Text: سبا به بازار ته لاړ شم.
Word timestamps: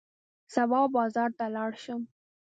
سبا 0.53 0.79
به 0.85 0.91
بازار 0.95 1.29
ته 1.37 1.45
لاړ 1.55 1.71
شم. 1.83 2.01